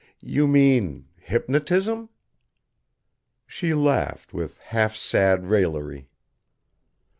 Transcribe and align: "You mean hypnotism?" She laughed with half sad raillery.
"You 0.23 0.47
mean 0.47 1.09
hypnotism?" 1.19 2.09
She 3.45 3.75
laughed 3.75 4.33
with 4.33 4.57
half 4.59 4.95
sad 4.95 5.45
raillery. 5.45 6.09